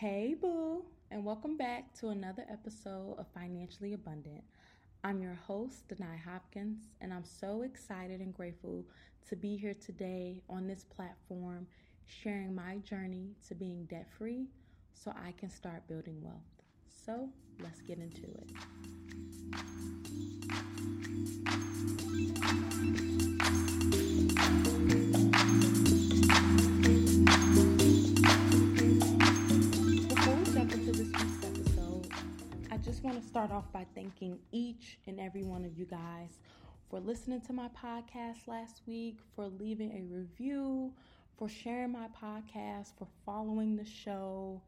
[0.00, 4.44] Hey, boo, and welcome back to another episode of Financially Abundant.
[5.02, 8.84] I'm your host, De'Nye Hopkins, and I'm so excited and grateful
[9.28, 11.66] to be here today on this platform
[12.06, 14.46] sharing my journey to being debt free
[14.94, 16.62] so I can start building wealth.
[17.04, 17.28] So
[17.60, 18.97] let's get into it.
[32.98, 36.40] Just want to start off by thanking each and every one of you guys
[36.90, 40.92] for listening to my podcast last week, for leaving a review,
[41.36, 44.60] for sharing my podcast, for following the show.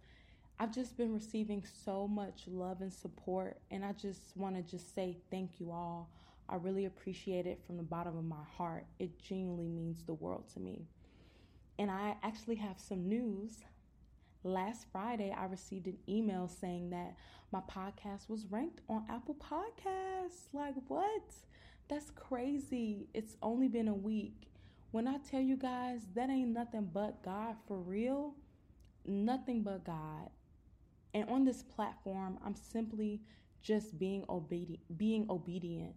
[0.61, 4.95] I've just been receiving so much love and support, and I just want to just
[4.95, 6.09] say thank you all.
[6.49, 8.87] I really appreciate it from the bottom of my heart.
[9.01, 10.87] It genuinely means the world to me.
[11.81, 13.65] And I actually have some news.
[14.43, 17.17] Last Friday, I received an email saying that
[17.53, 20.49] my podcast was ranked on Apple Podcasts.
[20.55, 21.23] Like, what?
[21.89, 23.09] That's crazy.
[23.13, 24.49] It's only been a week.
[24.93, 28.35] When I tell you guys, that ain't nothing but God for real.
[29.05, 30.31] Nothing but God.
[31.13, 33.21] And on this platform, I'm simply
[33.61, 35.95] just being obedient, being obedient,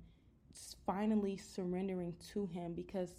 [0.86, 3.14] finally surrendering to Him because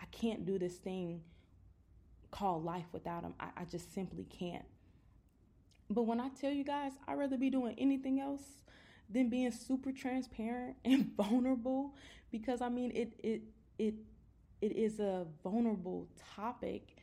[0.00, 1.22] I can't do this thing
[2.30, 3.34] called life without Him.
[3.40, 4.64] I, I just simply can't.
[5.88, 8.42] But when I tell you guys, I'd rather be doing anything else
[9.12, 11.94] than being super transparent and vulnerable
[12.30, 13.42] because I mean it it
[13.78, 13.94] it
[14.60, 16.96] it is a vulnerable topic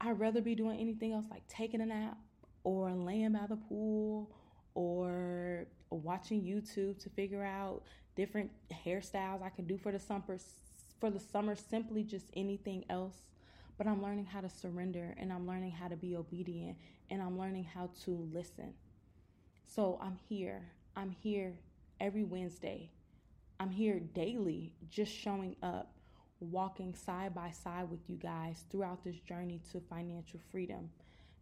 [0.00, 2.18] I'd rather be doing anything else like taking a nap
[2.62, 4.30] or laying by the pool
[4.74, 7.82] or watching YouTube to figure out
[8.14, 8.50] different
[8.84, 10.38] hairstyles I can do for the summer
[11.00, 13.16] for the summer simply just anything else
[13.78, 16.76] but I'm learning how to surrender and I'm learning how to be obedient
[17.10, 18.74] and I'm learning how to listen.
[19.66, 20.62] So I'm here.
[20.96, 21.54] I'm here
[22.00, 22.90] every Wednesday.
[23.60, 25.92] I'm here daily just showing up
[26.40, 30.90] walking side by side with you guys throughout this journey to financial freedom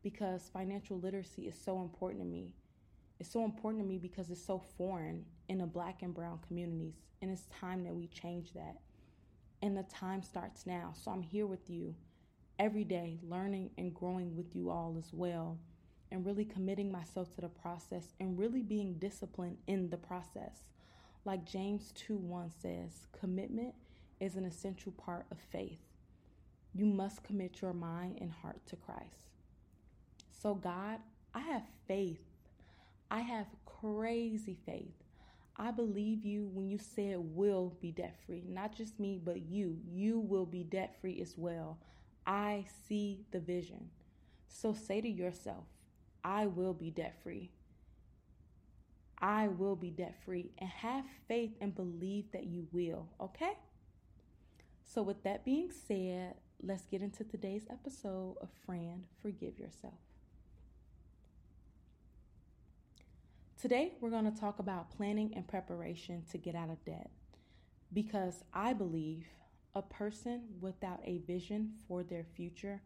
[0.02, 2.52] because financial literacy is so important to me.
[3.18, 6.94] It's so important to me because it's so foreign in the black and brown communities,
[7.22, 8.76] and it's time that we change that.
[9.62, 10.92] And the time starts now.
[10.94, 11.94] So I'm here with you
[12.58, 15.58] every day, learning and growing with you all as well,
[16.10, 20.64] and really committing myself to the process and really being disciplined in the process.
[21.24, 23.74] Like James 2 1 says, commitment
[24.20, 25.80] is an essential part of faith.
[26.74, 29.30] You must commit your mind and heart to Christ.
[30.30, 30.98] So, God,
[31.34, 32.20] I have faith.
[33.10, 34.94] I have crazy faith.
[35.56, 38.44] I believe you when you said will be debt free.
[38.46, 39.78] Not just me, but you.
[39.90, 41.78] You will be debt free as well.
[42.26, 43.90] I see the vision.
[44.48, 45.64] So say to yourself,
[46.24, 47.50] I will be debt free.
[49.18, 50.50] I will be debt free.
[50.58, 53.52] And have faith and believe that you will, okay?
[54.84, 59.94] So, with that being said, let's get into today's episode of Friend Forgive Yourself.
[63.60, 67.10] Today, we're going to talk about planning and preparation to get out of debt
[67.92, 69.26] because I believe
[69.76, 72.80] a person without a vision for their future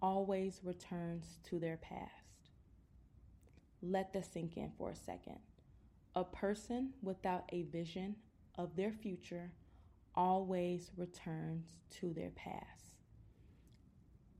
[0.00, 2.52] always returns to their past.
[3.82, 5.38] Let that sink in for a second.
[6.14, 8.14] A person without a vision
[8.56, 9.50] of their future
[10.14, 12.94] always returns to their past.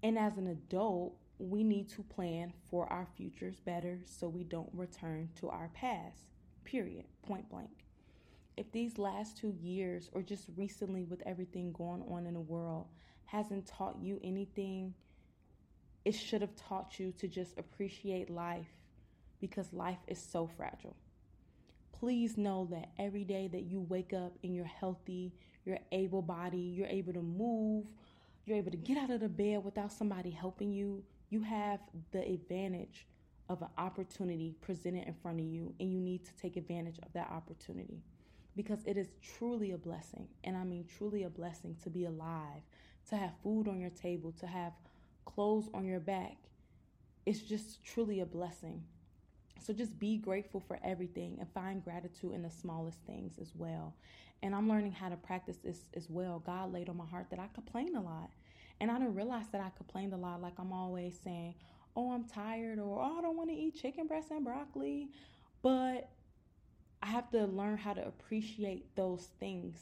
[0.04, 4.70] And as an adult, we need to plan for our futures better so we don't
[4.72, 6.22] return to our past.
[6.64, 7.06] Period.
[7.26, 7.84] Point blank.
[8.60, 12.88] If these last two years, or just recently with everything going on in the world,
[13.24, 14.92] hasn't taught you anything,
[16.04, 18.68] it should have taught you to just appreciate life
[19.40, 20.94] because life is so fragile.
[21.98, 25.32] Please know that every day that you wake up and you're healthy,
[25.64, 27.86] you're able bodied, you're able to move,
[28.44, 31.80] you're able to get out of the bed without somebody helping you, you have
[32.12, 33.06] the advantage
[33.48, 37.10] of an opportunity presented in front of you, and you need to take advantage of
[37.14, 38.02] that opportunity
[38.62, 39.08] because it is
[39.38, 40.28] truly a blessing.
[40.44, 42.62] And I mean, truly a blessing to be alive,
[43.08, 44.72] to have food on your table, to have
[45.24, 46.36] clothes on your back.
[47.24, 48.82] It's just truly a blessing.
[49.58, 53.94] So just be grateful for everything and find gratitude in the smallest things as well.
[54.42, 56.42] And I'm learning how to practice this as well.
[56.44, 58.30] God laid on my heart that I complain a lot.
[58.80, 60.42] And I didn't realize that I complained a lot.
[60.42, 61.54] Like I'm always saying,
[61.96, 65.10] oh, I'm tired, or oh, I don't want to eat chicken breast and broccoli.
[65.62, 66.08] But
[67.02, 69.76] I have to learn how to appreciate those things.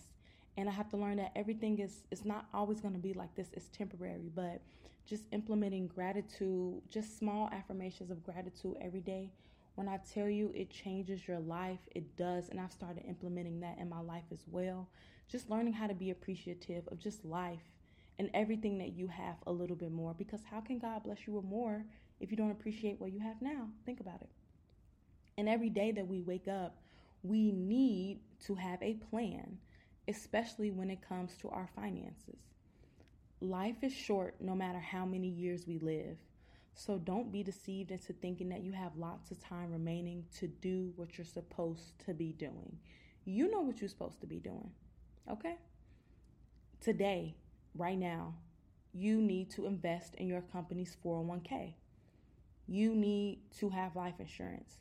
[0.56, 3.35] And I have to learn that everything is is not always going to be like
[3.35, 3.49] this.
[3.53, 4.61] It's temporary, but
[5.06, 9.31] just implementing gratitude, just small affirmations of gratitude every day.
[9.76, 12.49] When I tell you it changes your life, it does.
[12.49, 14.88] And I've started implementing that in my life as well.
[15.29, 17.62] Just learning how to be appreciative of just life
[18.19, 20.14] and everything that you have a little bit more.
[20.14, 21.85] Because how can God bless you with more
[22.21, 23.69] if you don't appreciate what you have now?
[23.87, 24.31] Think about it.
[25.37, 26.76] And every day that we wake up,
[27.23, 29.59] we need to have a plan,
[30.06, 32.38] especially when it comes to our finances.
[33.41, 36.17] Life is short no matter how many years we live.
[36.75, 40.93] So don't be deceived into thinking that you have lots of time remaining to do
[40.97, 42.79] what you're supposed to be doing.
[43.25, 44.71] You know what you're supposed to be doing,
[45.31, 45.56] okay?
[46.81, 47.35] Today,
[47.75, 48.35] right now,
[48.93, 51.75] you need to invest in your company's 401k.
[52.67, 54.79] You need to have life insurance.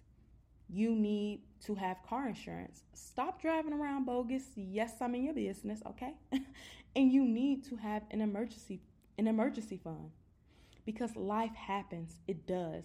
[0.69, 2.83] You need to have car insurance.
[2.94, 4.44] Stop driving around bogus.
[4.56, 6.13] Yes, I'm in your business, okay?
[6.95, 8.81] and you need to have an emergency
[9.18, 10.12] an emergency fund.
[10.86, 12.83] Because life happens, it does.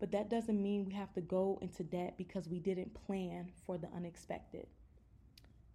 [0.00, 3.78] But that doesn't mean we have to go into debt because we didn't plan for
[3.78, 4.66] the unexpected.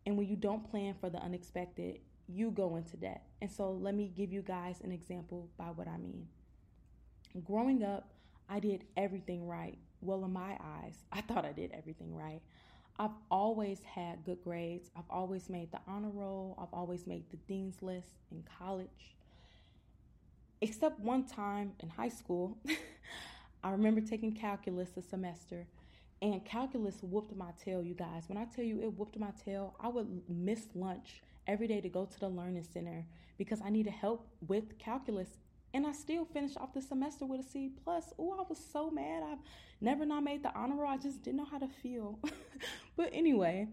[0.05, 3.23] And when you don't plan for the unexpected, you go into debt.
[3.41, 6.27] And so let me give you guys an example by what I mean.
[7.43, 8.11] Growing up,
[8.49, 9.77] I did everything right.
[10.03, 12.41] Well, in my eyes, I thought I did everything right.
[12.99, 14.91] I've always had good grades.
[14.97, 16.57] I've always made the honor roll.
[16.61, 19.15] I've always made the dean's list in college.
[20.59, 22.57] Except one time in high school,
[23.63, 25.65] I remember taking calculus a semester,
[26.21, 28.23] and calculus whooped my tail, you guys.
[28.27, 31.89] When I tell you it whooped my tail, I would miss lunch every day to
[31.89, 33.05] go to the learning center
[33.37, 35.29] because I needed help with calculus
[35.73, 38.13] and I still finished off the semester with a C plus.
[38.19, 39.23] Oh, I was so mad.
[39.23, 39.39] I've
[39.81, 40.91] never not made the honor roll.
[40.91, 42.19] I just didn't know how to feel.
[42.95, 43.67] but anyway,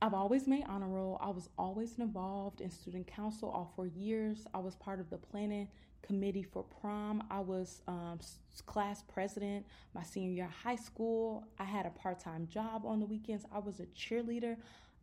[0.00, 1.18] I've always made honor roll.
[1.20, 4.46] I was always involved in student council all four years.
[4.54, 5.68] I was part of the planning
[6.02, 7.22] committee for prom.
[7.30, 8.20] I was um,
[8.66, 11.46] class president my senior year of high school.
[11.58, 13.44] I had a part time job on the weekends.
[13.52, 14.56] I was a cheerleader.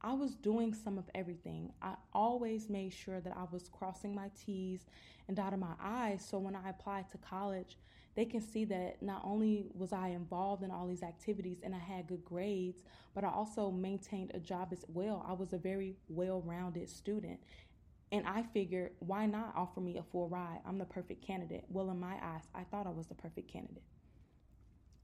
[0.04, 1.72] I was doing some of everything.
[1.82, 4.86] I always made sure that I was crossing my T's
[5.28, 6.26] and dotting my I's.
[6.26, 7.78] So when I applied to college,
[8.16, 11.80] they can see that not only was I involved in all these activities and I
[11.80, 12.84] had good grades,
[13.16, 15.26] but I also maintained a job as well.
[15.28, 17.40] I was a very well rounded student.
[18.12, 20.60] And I figured, why not offer me a full ride?
[20.68, 21.64] I'm the perfect candidate.
[21.70, 23.82] Well, in my eyes, I thought I was the perfect candidate.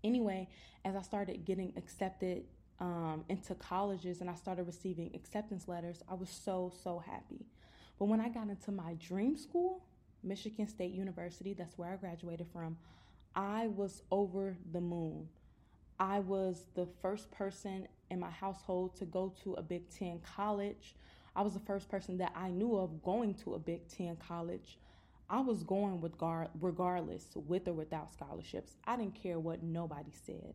[0.03, 0.49] Anyway,
[0.85, 2.43] as I started getting accepted
[2.79, 7.45] um, into colleges and I started receiving acceptance letters, I was so, so happy.
[7.97, 9.83] But when I got into my dream school,
[10.23, 12.77] Michigan State University, that's where I graduated from,
[13.35, 15.27] I was over the moon.
[15.99, 20.95] I was the first person in my household to go to a Big Ten college.
[21.35, 24.77] I was the first person that I knew of going to a Big Ten college.
[25.29, 26.13] I was going with
[26.59, 28.77] regardless, with or without scholarships.
[28.87, 30.53] I didn't care what nobody said.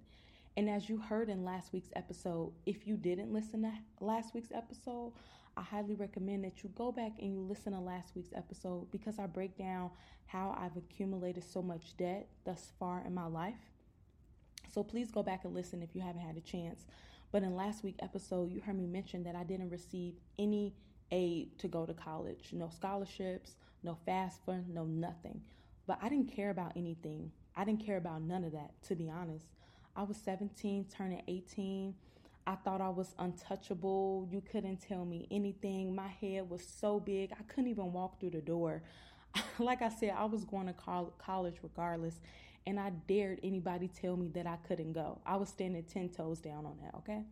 [0.56, 4.52] And as you heard in last week's episode, if you didn't listen to last week's
[4.52, 5.12] episode,
[5.56, 9.18] I highly recommend that you go back and you listen to last week's episode because
[9.18, 9.90] I break down
[10.26, 13.58] how I've accumulated so much debt thus far in my life.
[14.72, 16.86] So please go back and listen if you haven't had a chance.
[17.32, 20.74] But in last week's episode, you heard me mention that I didn't receive any
[21.10, 25.40] aid to go to college no scholarships, no FAFSA, no nothing.
[25.86, 27.32] But I didn't care about anything.
[27.56, 29.46] I didn't care about none of that, to be honest.
[29.96, 31.94] I was 17, turning 18.
[32.46, 34.28] I thought I was untouchable.
[34.30, 35.94] You couldn't tell me anything.
[35.94, 38.82] My head was so big, I couldn't even walk through the door.
[39.58, 40.74] like I said, I was going to
[41.18, 42.20] college regardless,
[42.66, 45.20] and I dared anybody tell me that I couldn't go.
[45.24, 47.22] I was standing 10 toes down on that, okay?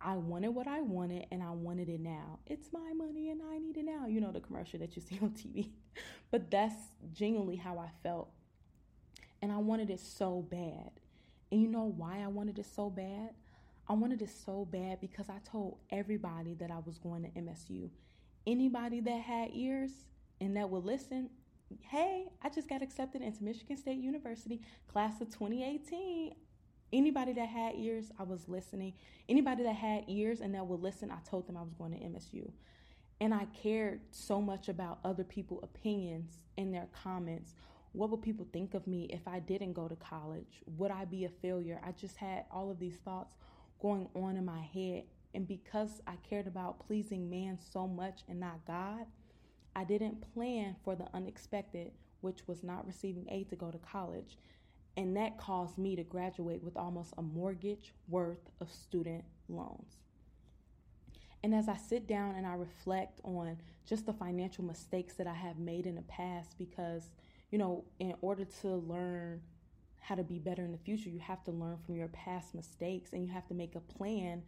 [0.00, 2.38] I wanted what I wanted and I wanted it now.
[2.46, 4.06] It's my money and I need it now.
[4.06, 5.70] You know the commercial that you see on TV.
[6.30, 6.76] but that's
[7.14, 8.28] genuinely how I felt.
[9.42, 10.90] And I wanted it so bad.
[11.50, 13.30] And you know why I wanted it so bad?
[13.88, 17.88] I wanted it so bad because I told everybody that I was going to MSU.
[18.46, 19.92] Anybody that had ears
[20.40, 21.30] and that would listen,
[21.80, 26.34] hey, I just got accepted into Michigan State University, class of 2018.
[26.92, 28.94] Anybody that had ears, I was listening.
[29.28, 31.98] Anybody that had ears and that would listen, I told them I was going to
[31.98, 32.50] MSU.
[33.20, 37.54] And I cared so much about other people's opinions and their comments
[37.96, 40.62] what would people think of me if I didn't go to college?
[40.76, 41.80] Would I be a failure?
[41.82, 43.34] I just had all of these thoughts
[43.80, 45.04] going on in my head.
[45.34, 49.06] And because I cared about pleasing man so much and not God,
[49.74, 54.36] I didn't plan for the unexpected, which was not receiving aid to go to college.
[54.98, 59.96] And that caused me to graduate with almost a mortgage worth of student loans.
[61.42, 65.34] And as I sit down and I reflect on just the financial mistakes that I
[65.34, 67.10] have made in the past, because
[67.50, 69.40] you know, in order to learn
[70.00, 73.12] how to be better in the future, you have to learn from your past mistakes
[73.12, 74.42] and you have to make a plan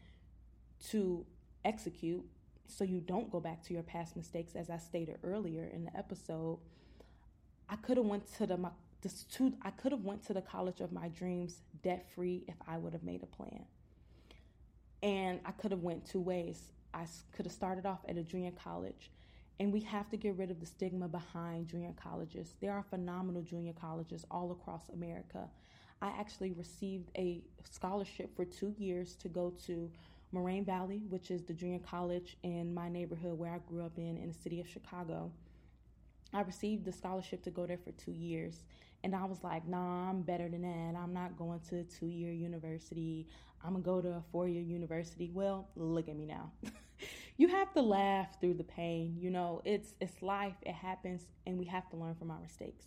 [0.91, 1.25] to
[1.65, 2.25] execute
[2.67, 5.97] so you don't go back to your past mistakes as I stated earlier in the
[5.97, 6.59] episode.
[7.69, 8.71] I could have went to the my,
[9.03, 12.57] this two I could have went to the college of my dreams debt free if
[12.67, 13.65] I would have made a plan.
[15.03, 16.71] And I could have went two ways.
[16.93, 19.11] I could have started off at a junior college
[19.61, 22.55] and we have to get rid of the stigma behind junior colleges.
[22.61, 25.49] There are phenomenal junior colleges all across America.
[26.01, 29.91] I actually received a scholarship for two years to go to
[30.31, 34.17] Moraine Valley, which is the junior college in my neighborhood where I grew up in,
[34.17, 35.33] in the city of Chicago.
[36.33, 38.63] I received the scholarship to go there for two years.
[39.03, 40.99] And I was like, nah, I'm better than that.
[40.99, 43.27] I'm not going to a two year university.
[43.65, 45.31] I'm going to go to a four year university.
[45.33, 46.53] Well, look at me now.
[47.39, 49.17] you have to laugh through the pain.
[49.19, 50.57] You know, it's it's life.
[50.63, 52.87] It happens, and we have to learn from our mistakes.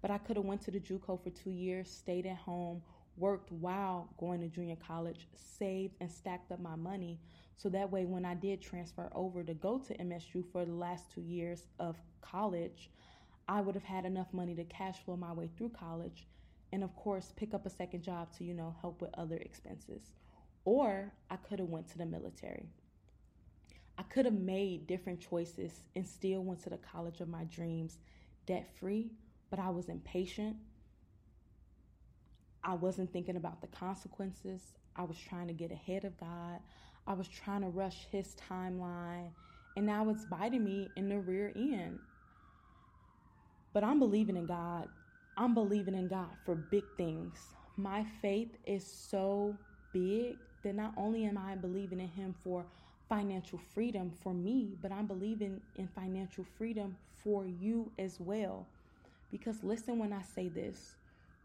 [0.00, 2.80] But I could have went to the JUCO for two years, stayed at home,
[3.16, 7.18] worked while going to junior college, saved and stacked up my money,
[7.56, 11.10] so that way when I did transfer over to go to MSU for the last
[11.12, 12.90] two years of college,
[13.48, 16.28] I would have had enough money to cash flow my way through college,
[16.72, 20.12] and of course pick up a second job to you know help with other expenses.
[20.64, 22.68] Or I could have went to the military.
[23.98, 27.98] I could have made different choices and still went to the college of my dreams
[28.46, 29.10] debt free,
[29.50, 30.56] but I was impatient.
[32.62, 34.62] I wasn't thinking about the consequences.
[34.96, 36.60] I was trying to get ahead of God.
[37.06, 39.30] I was trying to rush his timeline,
[39.76, 41.98] and now it's biting me in the rear end.
[43.72, 44.88] But I'm believing in God.
[45.36, 47.54] I'm believing in God for big things.
[47.76, 49.58] My faith is so
[49.92, 52.66] big that not only am I believing in Him for
[53.08, 58.66] financial freedom for me, but I'm believing in financial freedom for you as well.
[59.30, 60.94] Because listen when I say this,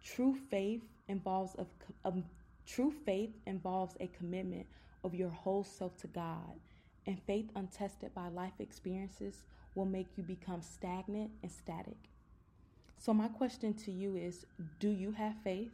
[0.04, 1.66] true faith involves a,
[2.06, 2.24] a um,
[2.66, 4.66] true faith involves a commitment
[5.04, 6.60] of your whole self to God.
[7.06, 9.44] And faith untested by life experiences
[9.76, 11.98] will make you become stagnant and static.
[12.98, 14.46] So my question to you is,
[14.80, 15.72] do you have faith?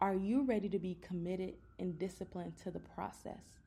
[0.00, 3.58] Are you ready to be committed and disciplined to the process?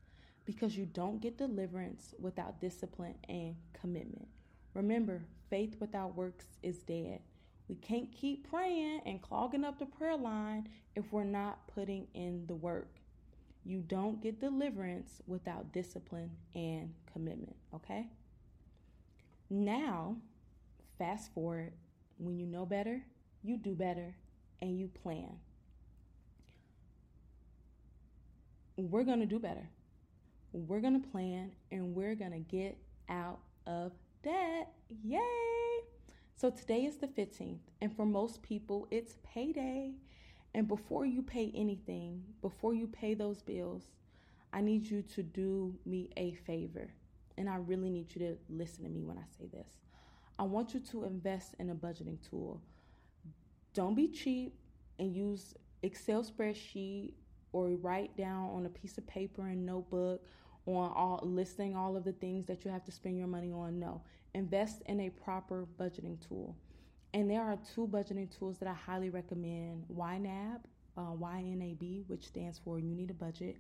[0.52, 4.28] Because you don't get deliverance without discipline and commitment.
[4.74, 7.22] Remember, faith without works is dead.
[7.70, 12.44] We can't keep praying and clogging up the prayer line if we're not putting in
[12.48, 12.98] the work.
[13.64, 18.08] You don't get deliverance without discipline and commitment, okay?
[19.50, 20.18] Now,
[20.98, 21.72] fast forward,
[22.18, 23.02] when you know better,
[23.42, 24.16] you do better
[24.62, 25.38] and you plan.
[28.76, 29.70] We're going to do better
[30.54, 32.78] we're going to plan and we're going to get
[33.10, 33.92] out of
[34.24, 34.74] debt.
[35.04, 35.20] Yay!
[36.36, 39.94] So today is the 15th, and for most people, it's payday.
[40.54, 43.84] And before you pay anything, before you pay those bills,
[44.52, 46.90] I need you to do me a favor.
[47.38, 49.70] And I really need you to listen to me when I say this.
[50.38, 52.60] I want you to invest in a budgeting tool.
[53.74, 54.56] Don't be cheap
[55.00, 55.54] and use
[55.84, 57.14] Excel spreadsheet
[57.54, 60.22] or write down on a piece of paper and notebook
[60.66, 63.80] on all listing all of the things that you have to spend your money on.
[63.80, 64.02] No,
[64.34, 66.56] invest in a proper budgeting tool.
[67.14, 70.60] And there are two budgeting tools that I highly recommend YNAB,
[70.98, 73.58] uh, YNAB, which stands for You Need a Budget,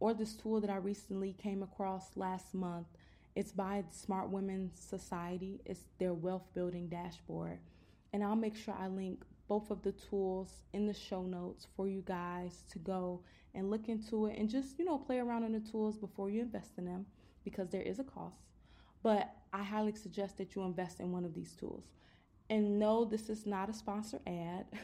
[0.00, 2.86] or this tool that I recently came across last month.
[3.34, 7.58] It's by Smart Women Society, it's their wealth building dashboard.
[8.14, 11.86] And I'll make sure I link both of the tools in the show notes for
[11.88, 13.22] you guys to go
[13.54, 16.40] and look into it and just, you know, play around in the tools before you
[16.40, 17.06] invest in them
[17.44, 18.42] because there is a cost.
[19.02, 21.84] But I highly suggest that you invest in one of these tools.
[22.50, 24.66] And no, this is not a sponsor ad.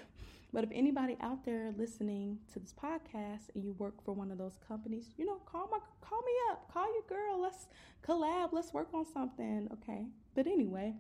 [0.53, 4.37] But if anybody out there listening to this podcast and you work for one of
[4.37, 7.69] those companies, you know, call my call me up, call your girl, let's
[8.07, 10.05] collab, let's work on something, okay?
[10.35, 10.95] But anyway,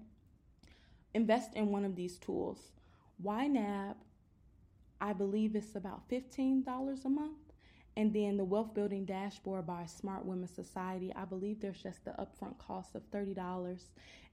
[1.12, 2.72] invest in one of these tools.
[3.24, 3.94] YNAB,
[5.00, 7.38] I believe it's about $15 a month.
[7.96, 12.12] And then the wealth building dashboard by Smart Women Society, I believe there's just the
[12.12, 13.36] upfront cost of $30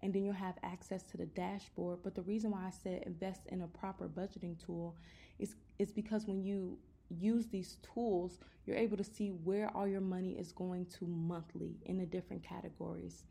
[0.02, 2.00] and then you'll have access to the dashboard.
[2.04, 4.96] But the reason why I said invest in a proper budgeting tool
[5.40, 6.78] is is because when you
[7.10, 11.76] use these tools, you're able to see where all your money is going to monthly
[11.86, 13.24] in the different categories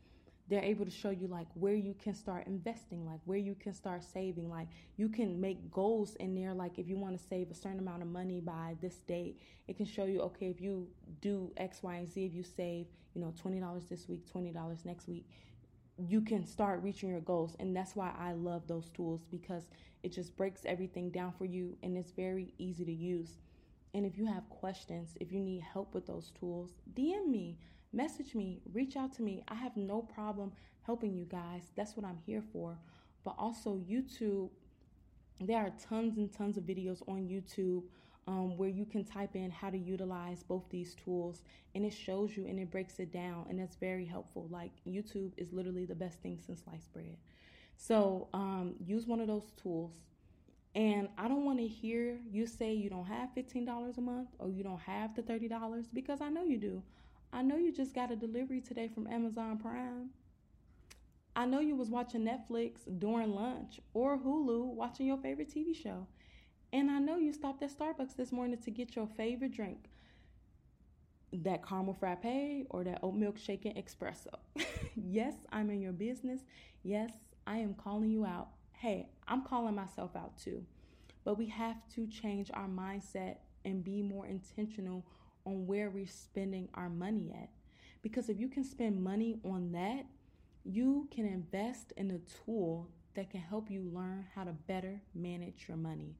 [0.49, 3.73] they're able to show you like where you can start investing like where you can
[3.73, 7.51] start saving like you can make goals in there like if you want to save
[7.51, 10.87] a certain amount of money by this date it can show you okay if you
[11.21, 15.07] do x y and z if you save you know $20 this week $20 next
[15.07, 15.25] week
[16.07, 17.55] you can start reaching your goals.
[17.59, 19.69] And that's why I love those tools because
[20.03, 23.37] it just breaks everything down for you and it's very easy to use.
[23.93, 27.57] And if you have questions, if you need help with those tools, DM me,
[27.91, 29.43] message me, reach out to me.
[29.47, 30.51] I have no problem
[30.83, 31.71] helping you guys.
[31.75, 32.77] That's what I'm here for.
[33.23, 34.49] But also, YouTube,
[35.41, 37.83] there are tons and tons of videos on YouTube
[38.29, 41.41] um, where you can type in how to utilize both these tools
[41.73, 45.31] and it shows you and it breaks it down and that's very helpful like youtube
[45.37, 47.17] is literally the best thing since sliced bread
[47.75, 49.93] so um, use one of those tools
[50.75, 54.49] and i don't want to hear you say you don't have $15 a month or
[54.49, 56.83] you don't have the $30 because i know you do
[57.33, 60.09] i know you just got a delivery today from amazon prime
[61.35, 66.05] I know you was watching Netflix during lunch or Hulu watching your favorite TV show.
[66.73, 69.85] And I know you stopped at Starbucks this morning to get your favorite drink
[71.31, 74.33] that caramel frappe or that oat milk shaken espresso.
[74.95, 76.41] yes, I'm in your business.
[76.83, 77.11] Yes,
[77.47, 78.49] I am calling you out.
[78.79, 80.63] Hey, I'm calling myself out too.
[81.25, 85.05] But we have to change our mindset and be more intentional
[85.45, 87.49] on where we're spending our money at.
[88.01, 90.05] Because if you can spend money on that,
[90.63, 95.65] you can invest in a tool that can help you learn how to better manage
[95.67, 96.15] your money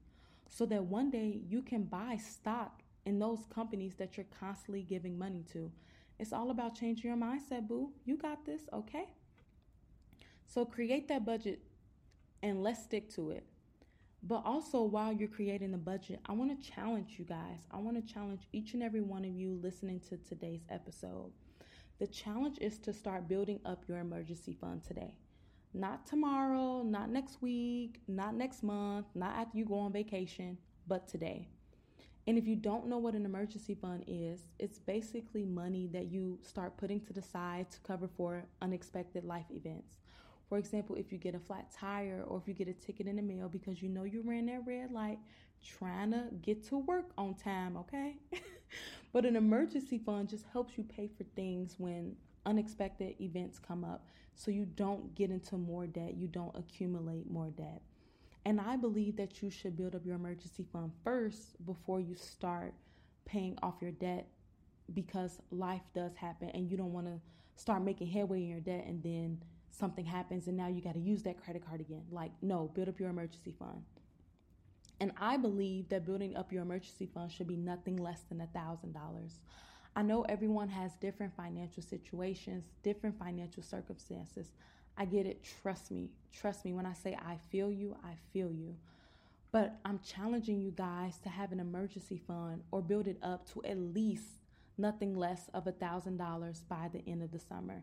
[0.46, 5.18] so that one day you can buy stock in those companies that you're constantly giving
[5.18, 5.72] money to.
[6.18, 7.94] It's all about changing your mindset, boo.
[8.04, 9.06] You got this, okay?
[10.46, 11.62] So create that budget
[12.42, 13.44] and let's stick to it.
[14.22, 17.60] But also, while you're creating the budget, I want to challenge you guys.
[17.70, 21.32] I want to challenge each and every one of you listening to today's episode.
[21.98, 25.14] The challenge is to start building up your emergency fund today.
[25.72, 31.08] Not tomorrow, not next week, not next month, not after you go on vacation, but
[31.08, 31.48] today.
[32.26, 36.38] And if you don't know what an emergency fund is, it's basically money that you
[36.42, 39.96] start putting to the side to cover for unexpected life events.
[40.50, 43.14] For example, if you get a flat tire or if you get a ticket in
[43.14, 45.20] the mail because you know you ran that red light
[45.64, 48.16] trying to get to work on time, okay?
[49.12, 54.08] but an emergency fund just helps you pay for things when unexpected events come up
[54.34, 57.80] so you don't get into more debt, you don't accumulate more debt.
[58.44, 62.74] And I believe that you should build up your emergency fund first before you start
[63.24, 64.26] paying off your debt
[64.94, 67.20] because life does happen and you don't want to
[67.54, 69.38] start making headway in your debt and then
[69.70, 72.02] something happens and now you got to use that credit card again.
[72.10, 73.82] Like, no, build up your emergency fund.
[75.00, 78.46] And I believe that building up your emergency fund should be nothing less than a
[78.46, 78.94] $1,000.
[79.96, 84.48] I know everyone has different financial situations, different financial circumstances.
[84.96, 85.42] I get it.
[85.62, 86.10] Trust me.
[86.32, 86.72] Trust me.
[86.72, 88.76] When I say I feel you, I feel you.
[89.52, 93.64] But I'm challenging you guys to have an emergency fund or build it up to
[93.64, 94.24] at least
[94.78, 97.82] nothing less of a $1,000 by the end of the summer.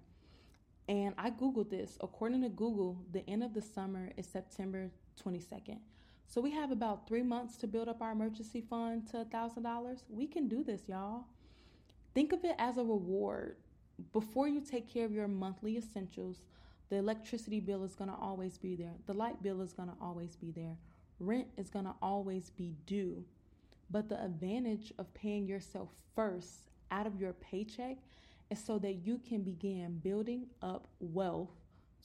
[0.87, 1.97] And I Googled this.
[2.01, 4.89] According to Google, the end of the summer is September
[5.23, 5.79] 22nd.
[6.27, 10.03] So we have about three months to build up our emergency fund to $1,000.
[10.09, 11.25] We can do this, y'all.
[12.13, 13.57] Think of it as a reward.
[14.13, 16.41] Before you take care of your monthly essentials,
[16.89, 18.93] the electricity bill is going to always be there.
[19.07, 20.77] The light bill is going to always be there.
[21.19, 23.23] Rent is going to always be due.
[23.89, 27.97] But the advantage of paying yourself first out of your paycheck
[28.49, 31.49] is so that you can begin building up wealth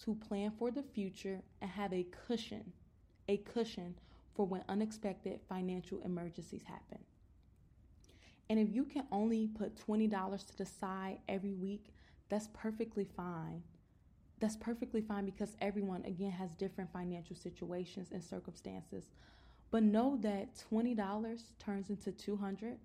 [0.04, 2.72] to plan for the future and have a cushion,
[3.28, 3.94] a cushion
[4.34, 6.98] for when unexpected financial emergencies happen.
[8.50, 11.86] And if you can only put $20 to the side every week,
[12.28, 13.62] that's perfectly fine.
[14.40, 19.04] That's perfectly fine because everyone, again, has different financial situations and circumstances.
[19.70, 22.78] But know that $20 turns into 200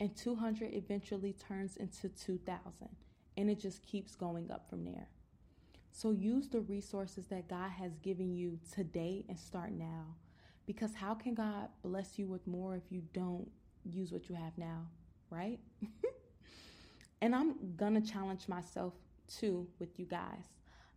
[0.00, 2.60] and 200 eventually turns into 2000
[3.36, 5.08] and it just keeps going up from there.
[5.92, 10.16] So use the resources that God has given you today and start now.
[10.66, 13.48] Because how can God bless you with more if you don't
[13.84, 14.86] use what you have now?
[15.30, 15.58] right?
[17.22, 18.94] and I'm gonna challenge myself
[19.28, 20.44] too with you guys.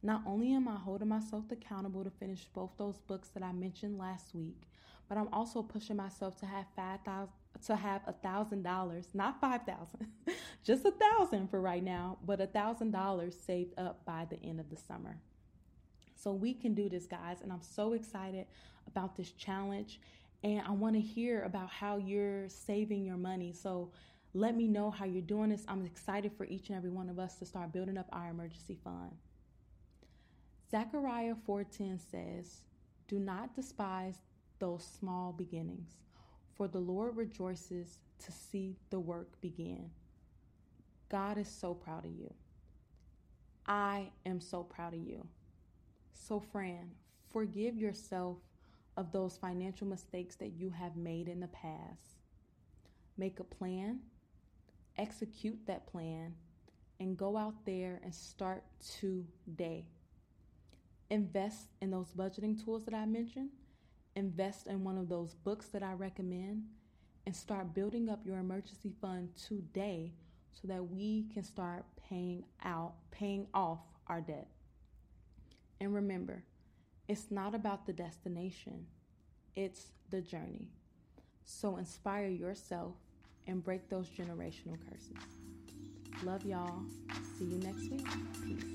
[0.01, 3.97] Not only am I holding myself accountable to finish both those books that I mentioned
[3.97, 4.63] last week,
[5.07, 7.35] but I'm also pushing myself to have five thousand
[7.65, 10.07] to have a thousand dollars, not five thousand,
[10.63, 14.59] just a thousand for right now, but a thousand dollars saved up by the end
[14.59, 15.17] of the summer.
[16.15, 18.47] So we can do this, guys, and I'm so excited
[18.87, 19.99] about this challenge.
[20.43, 23.53] And I want to hear about how you're saving your money.
[23.53, 23.91] So
[24.33, 25.63] let me know how you're doing this.
[25.67, 28.77] I'm excited for each and every one of us to start building up our emergency
[28.83, 29.11] fund.
[30.69, 32.63] Zechariah 4:10 says,
[33.07, 34.17] "Do not despise
[34.59, 35.89] those small beginnings,
[36.55, 39.91] for the Lord rejoices to see the work begin."
[41.09, 42.33] God is so proud of you.
[43.65, 45.27] I am so proud of you.
[46.13, 46.95] So, Friend,
[47.29, 48.37] forgive yourself
[48.97, 52.17] of those financial mistakes that you have made in the past.
[53.17, 54.01] Make a plan,
[54.97, 56.35] execute that plan,
[56.99, 59.85] and go out there and start today.
[61.09, 63.49] Invest in those budgeting tools that I mentioned,
[64.15, 66.63] invest in one of those books that I recommend,
[67.25, 70.11] and start building up your emergency fund today
[70.51, 74.47] so that we can start paying out paying off our debt.
[75.79, 76.43] And remember,
[77.07, 78.85] it's not about the destination,
[79.55, 80.69] it's the journey.
[81.45, 82.93] So inspire yourself
[83.47, 85.17] and break those generational curses.
[86.23, 86.83] Love y'all.
[87.37, 88.07] See you next week.
[88.43, 88.72] Peace.